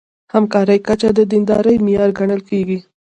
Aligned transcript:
همکارۍ 0.33 0.79
کچه 0.87 1.09
د 1.17 1.19
دیندارۍ 1.31 1.75
معیار 1.85 2.09
ګڼل 2.19 2.41
کېږي. 2.49 2.79